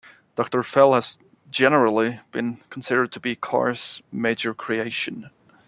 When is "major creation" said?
4.11-5.29